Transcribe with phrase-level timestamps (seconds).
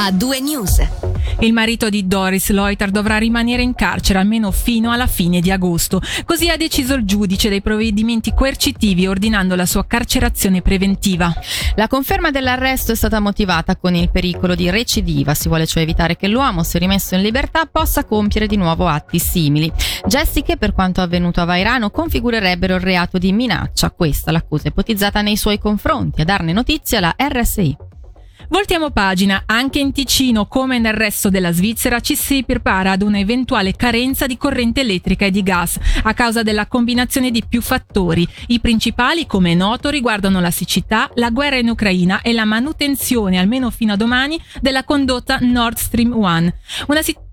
[0.00, 0.80] a due news.
[1.40, 6.00] Il marito di Doris Leuter dovrà rimanere in carcere almeno fino alla fine di agosto.
[6.24, 11.32] Così ha deciso il giudice dei provvedimenti coercitivi ordinando la sua carcerazione preventiva.
[11.74, 15.34] La conferma dell'arresto è stata motivata con il pericolo di recidiva.
[15.34, 19.18] Si vuole cioè evitare che l'uomo, se rimesso in libertà, possa compiere di nuovo atti
[19.18, 19.70] simili.
[20.06, 23.90] Gesti che, per quanto avvenuto a Vairano, configurerebbero il reato di minaccia.
[23.90, 26.20] Questa l'accusa ipotizzata nei suoi confronti.
[26.20, 27.87] A darne notizia la RSI.
[28.48, 33.74] Voltiamo pagina, anche in Ticino, come nel resto della Svizzera, ci si prepara ad un'eventuale
[33.74, 38.26] carenza di corrente elettrica e di gas a causa della combinazione di più fattori.
[38.46, 43.38] I principali, come è noto, riguardano la siccità, la guerra in Ucraina e la manutenzione,
[43.38, 46.24] almeno fino a domani, della condotta Nord Stream 1.
[46.86, 47.26] Una situazione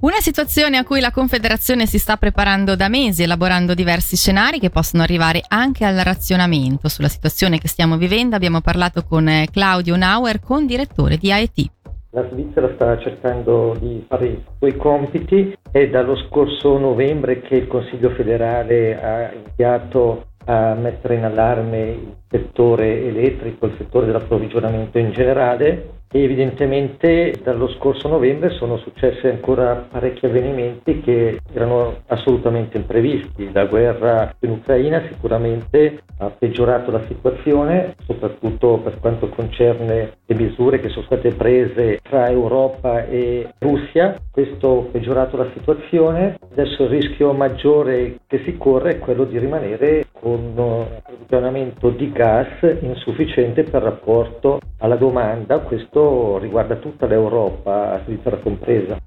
[0.00, 4.70] una situazione a cui la Confederazione si sta preparando da mesi, elaborando diversi scenari che
[4.70, 6.88] possono arrivare anche al razionamento.
[6.88, 11.64] Sulla situazione che stiamo vivendo abbiamo parlato con eh, Claudio Nauer, con direttore di AET.
[12.10, 17.66] La Svizzera sta cercando di fare i suoi compiti e dallo scorso novembre che il
[17.66, 25.10] Consiglio federale ha inviato a mettere in allarme il settore elettrico, il settore dell'approvvigionamento in
[25.10, 33.50] generale e evidentemente dallo scorso novembre sono successi ancora parecchi avvenimenti che erano assolutamente imprevisti.
[33.52, 40.80] La guerra in Ucraina sicuramente ha peggiorato la situazione, soprattutto per quanto concerne le misure
[40.80, 44.16] che sono state prese tra Europa e Russia.
[44.30, 46.38] Questo ha peggiorato la situazione.
[46.50, 52.10] Adesso il rischio maggiore che si corre è quello di rimanere con un approvvigionamento di
[52.10, 55.60] gas insufficiente per rapporto alla domanda.
[55.60, 55.97] Questo
[56.38, 58.97] riguarda tutta l'Europa, Svizzera compresa.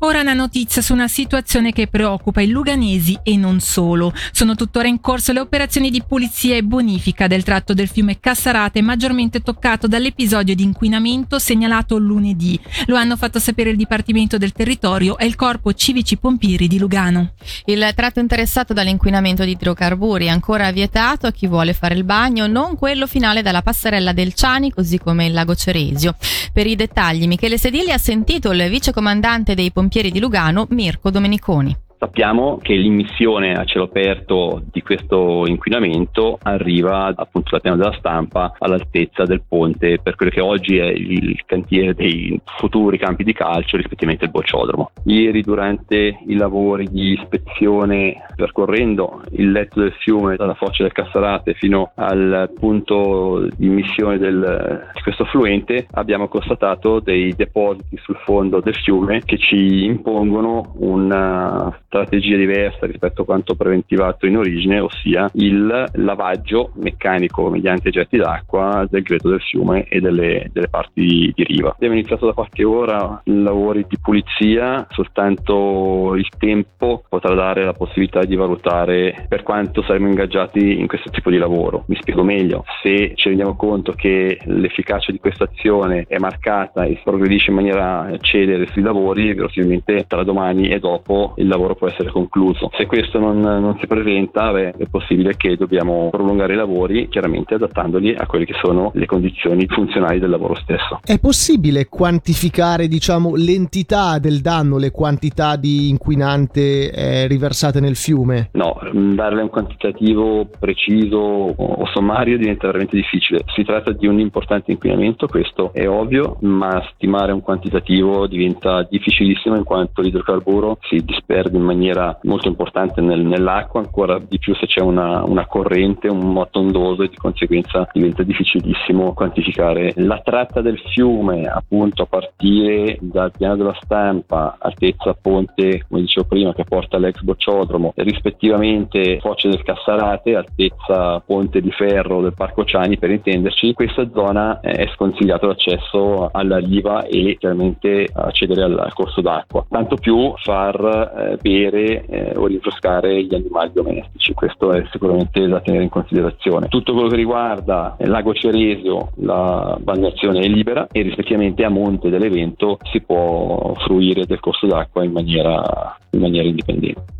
[0.00, 4.12] Ora una notizia su una situazione che preoccupa i luganesi e non solo.
[4.30, 8.82] Sono tuttora in corso le operazioni di pulizia e bonifica del tratto del fiume Cassarate
[8.82, 12.60] maggiormente toccato dall'episodio di inquinamento segnalato lunedì.
[12.86, 17.32] Lo hanno fatto sapere il Dipartimento del Territorio e il Corpo Civici Pompieri di Lugano.
[17.64, 22.46] Il tratto interessato dall'inquinamento di idrocarburi è ancora vietato a chi vuole fare il bagno,
[22.46, 26.16] non quello finale dalla passerella del Ciani, così come il lago Ceresio.
[26.52, 31.10] Per i dettagli, Michele Sedili ha sentito il vicecomandante dei pompieri pompieri di Lugano Mirko
[31.10, 31.85] Domeniconi.
[31.98, 38.54] Sappiamo che l'immissione a cielo aperto di questo inquinamento arriva appunto dal piano della stampa
[38.58, 43.78] all'altezza del ponte per quello che oggi è il cantiere dei futuri campi di calcio,
[43.78, 44.90] rispettivamente il bocciodromo.
[45.04, 51.54] Ieri durante i lavori di ispezione percorrendo il letto del fiume dalla foce del Cassarate
[51.54, 58.60] fino al punto di immissione del, di questo affluente abbiamo constatato dei depositi sul fondo
[58.60, 65.30] del fiume che ci impongono una strategia diversa rispetto a quanto preventivato in origine, ossia
[65.34, 71.44] il lavaggio meccanico mediante getti d'acqua del greto del fiume e delle, delle parti di
[71.44, 71.70] riva.
[71.70, 77.72] Abbiamo iniziato da qualche ora i lavori di pulizia, soltanto il tempo potrà dare la
[77.72, 81.84] possibilità di valutare per quanto saremo ingaggiati in questo tipo di lavoro.
[81.86, 86.96] Mi spiego meglio, se ci rendiamo conto che l'efficacia di questa azione è marcata e
[86.96, 91.85] si progredisce in maniera celere sui lavori, verosimilmente tra domani e dopo il lavoro può
[91.88, 92.70] essere concluso.
[92.76, 97.54] Se questo non, non si presenta, beh, è possibile che dobbiamo prolungare i lavori, chiaramente
[97.54, 101.00] adattandoli a quelle che sono le condizioni funzionali del lavoro stesso.
[101.04, 108.50] È possibile quantificare, diciamo, l'entità del danno, le quantità di inquinante eh, riversate nel fiume?
[108.52, 113.42] No, mm, darle un quantitativo preciso o sommario diventa veramente difficile.
[113.54, 119.56] Si tratta di un importante inquinamento, questo è ovvio, ma stimare un quantitativo diventa difficilissimo
[119.56, 121.75] in quanto l'idrocarburo si disperde in maniera
[122.22, 127.02] molto importante nel, nell'acqua, ancora di più se c'è una, una, corrente, un moto ondoso
[127.02, 129.92] e di conseguenza diventa difficilissimo quantificare.
[129.96, 136.26] La tratta del fiume, appunto a partire dal piano della stampa, altezza ponte, come dicevo
[136.26, 142.64] prima, che porta all'ex bocciodromo, rispettivamente foce del Cassarate, altezza ponte di ferro del Parco
[142.64, 149.20] Ciani per intenderci, questa zona è sconsigliato l'accesso alla riva e chiaramente accedere al, corso
[149.20, 149.64] d'acqua.
[149.68, 154.34] Tanto più far eh, bere eh, o rinfrescare gli animali domestici.
[154.34, 156.68] Questo è sicuramente da tenere in considerazione.
[156.68, 162.10] Tutto quello che riguarda il lago Ceresio, la balneazione è libera e rispettivamente a monte
[162.10, 167.15] dell'evento si può fruire del corso d'acqua in maniera, in maniera indipendente.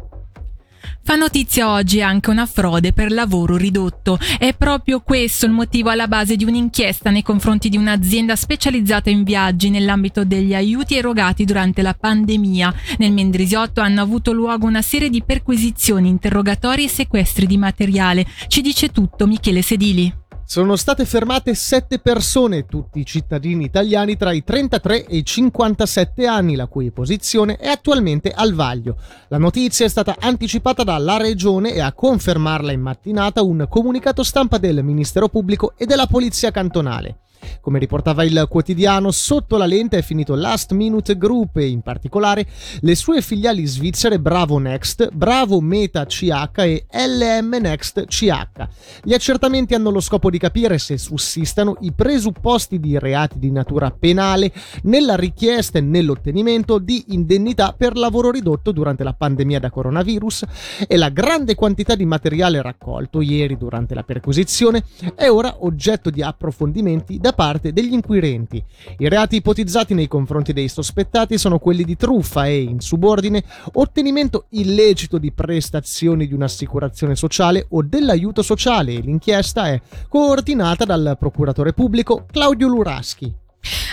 [1.03, 4.19] Fa notizia oggi anche una frode per lavoro ridotto.
[4.39, 9.23] È proprio questo il motivo alla base di un'inchiesta nei confronti di un'azienda specializzata in
[9.23, 12.75] viaggi nell'ambito degli aiuti erogati durante la pandemia.
[12.99, 18.27] Nel Mendrisiotto hanno avuto luogo una serie di perquisizioni, interrogatori e sequestri di materiale.
[18.49, 20.25] Ci dice tutto Michele Sedili.
[20.49, 26.55] Sono state fermate sette persone, tutti cittadini italiani tra i 33 e i 57 anni,
[26.55, 28.97] la cui posizione è attualmente al vaglio.
[29.27, 34.59] La notizia è stata anticipata dalla Regione e a confermarla in mattinata un comunicato stampa
[34.59, 37.23] del Ministero Pubblico e della Polizia Cantonale.
[37.61, 42.47] Come riportava il quotidiano, sotto la lente è finito Last Minute Group e in particolare
[42.81, 48.69] le sue filiali svizzere Bravo Next, Bravo Meta CH e LM Next CH.
[49.03, 53.91] Gli accertamenti hanno lo scopo di capire se sussistano i presupposti di reati di natura
[53.91, 54.53] penale
[54.83, 60.45] nella richiesta e nell'ottenimento di indennità per lavoro ridotto durante la pandemia da coronavirus
[60.87, 64.85] e la grande quantità di materiale raccolto ieri durante la perquisizione
[65.15, 68.61] è ora oggetto di approfondimenti da parte degli inquirenti.
[68.99, 73.45] I reati ipotizzati nei confronti dei sospettati sono quelli di truffa e, in subordine,
[73.75, 81.17] ottenimento illecito di prestazioni di un'assicurazione sociale o dell'aiuto sociale e l'inchiesta è coordinata dal
[81.19, 83.45] procuratore pubblico Claudio Luraschi.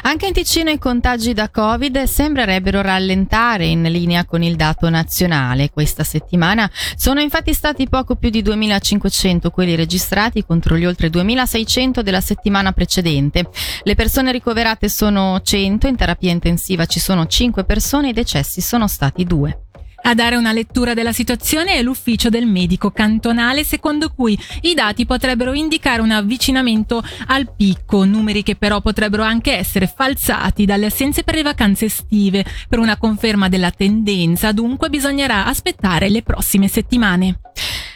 [0.05, 5.69] Anche in Ticino i contagi da Covid sembrerebbero rallentare in linea con il dato nazionale.
[5.71, 12.01] Questa settimana sono infatti stati poco più di 2.500 quelli registrati contro gli oltre 2.600
[12.01, 13.49] della settimana precedente.
[13.83, 18.87] Le persone ricoverate sono 100, in terapia intensiva ci sono 5 persone, i decessi sono
[18.89, 19.57] stati 2.
[20.05, 25.05] A dare una lettura della situazione è l'ufficio del medico cantonale, secondo cui i dati
[25.05, 31.23] potrebbero indicare un avvicinamento al picco, numeri che però potrebbero anche essere falsati dalle assenze
[31.23, 32.43] per le vacanze estive.
[32.67, 37.39] Per una conferma della tendenza, dunque, bisognerà aspettare le prossime settimane.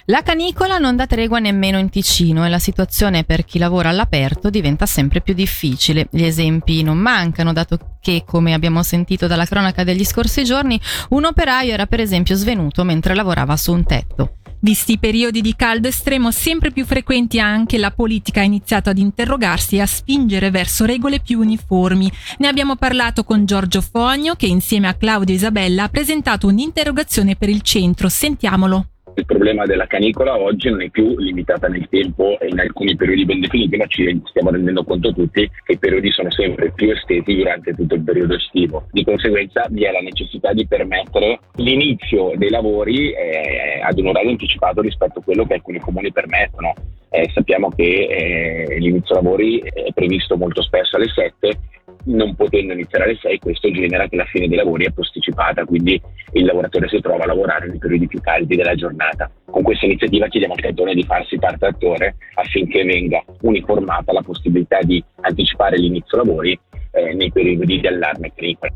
[0.10, 4.50] La canicola non dà tregua nemmeno in Ticino e la situazione per chi lavora all'aperto
[4.50, 6.08] diventa sempre più difficile.
[6.10, 11.26] Gli esempi non mancano, dato che, come abbiamo sentito dalla cronaca degli scorsi giorni, un
[11.26, 14.38] operaio era per esempio svenuto mentre lavorava su un tetto.
[14.62, 19.00] Visti i periodi di caldo estremo sempre più frequenti anche la politica ha iniziato ad
[19.00, 22.10] interrogarsi e a spingere verso regole più uniformi.
[22.38, 27.50] Ne abbiamo parlato con Giorgio Fogno che insieme a Claudio Isabella ha presentato un'interrogazione per
[27.50, 28.08] il centro.
[28.08, 32.96] Sentiamolo il problema della canicola oggi non è più limitata nel tempo e in alcuni
[32.96, 36.92] periodi ben definiti, ma ci stiamo rendendo conto tutti che i periodi sono sempre più
[36.92, 38.88] estesi durante tutto il periodo estivo.
[38.92, 44.30] Di conseguenza vi è la necessità di permettere l'inizio dei lavori eh, ad un orario
[44.30, 46.74] anticipato rispetto a quello che alcuni comuni permettono.
[47.10, 51.58] Eh, sappiamo che eh, l'inizio lavori è previsto molto spesso alle 7
[52.08, 56.02] non potendo iniziare alle 6 questo genera che la fine dei lavori è posticipata, quindi
[56.34, 59.30] il lavoratore si trova a lavorare nei periodi più caldi della giornata.
[59.46, 64.80] Con questa iniziativa chiediamo al cantone di farsi parte attore affinché venga uniformata la possibilità
[64.82, 66.58] di anticipare l'inizio lavori
[66.92, 68.72] eh, nei periodi di allarme agricola.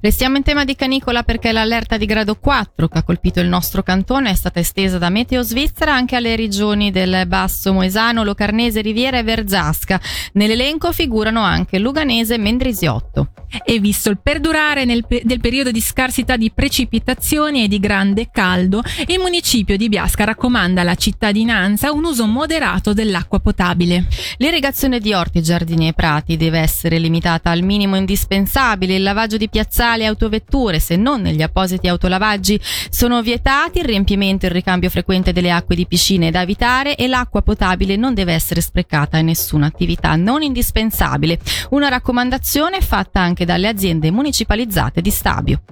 [0.00, 3.82] Restiamo in tema di canicola perché l'allerta di grado 4 che ha colpito il nostro
[3.82, 9.18] cantone è stata estesa da Meteo Svizzera anche alle regioni del Basso Moesano, Locarnese, Riviera
[9.18, 10.00] e Verzasca.
[10.32, 13.30] Nell'elenco figurano anche Luganese e Mendrisiotto.
[13.64, 18.82] E visto il perdurare pe- del periodo di scarsità di precipitazioni e di grande caldo,
[19.06, 24.06] il municipio di Biasca raccomanda alla cittadinanza un uso moderato dell'acqua potabile.
[24.38, 29.48] L'irrigazione di orti, giardini e prati deve essere limitata al minimo indispensabile, il lavaggio di
[29.56, 32.60] piazzali e autovetture, se non negli appositi autolavaggi,
[32.90, 37.06] sono vietati, il riempimento e il ricambio frequente delle acque di piscine da evitare e
[37.06, 41.38] l'acqua potabile non deve essere sprecata in nessuna attività non indispensabile.
[41.70, 45.62] Una raccomandazione fatta anche dalle aziende municipalizzate di Stabio.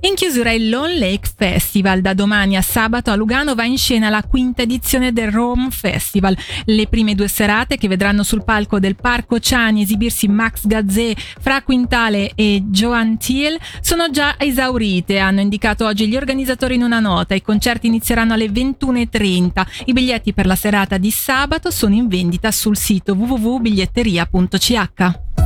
[0.00, 2.02] In chiusura il Lone Lake Festival.
[2.02, 6.36] Da domani a sabato a Lugano va in scena la quinta edizione del Rome Festival.
[6.66, 11.62] Le prime due serate che vedranno sul palco del Parco Ciani esibirsi Max Gazzè, Fra
[11.62, 17.34] Quintale e Joan Thiel sono già esaurite, hanno indicato oggi gli organizzatori in una nota.
[17.34, 19.66] I concerti inizieranno alle 21.30.
[19.86, 25.45] I biglietti per la serata di sabato sono in vendita sul sito www.biglietteria.ch.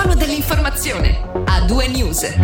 [0.00, 2.38] Suono dell'informazione a due news.